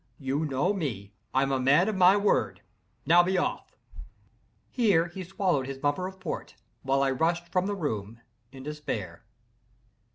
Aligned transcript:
You 0.17 0.45
know 0.45 0.73
me—I'm 0.73 1.51
a 1.51 1.59
man 1.59 1.87
of 1.87 1.95
my 1.95 2.17
word—now 2.17 3.21
be 3.21 3.37
off!" 3.37 3.75
Here 4.71 5.09
he 5.09 5.23
swallowed 5.23 5.67
his 5.67 5.77
bumper 5.77 6.07
of 6.07 6.19
port, 6.19 6.55
while 6.81 7.03
I 7.03 7.11
rushed 7.11 7.49
from 7.49 7.67
the 7.67 7.75
room 7.75 8.19
in 8.51 8.63
despair. 8.63 9.23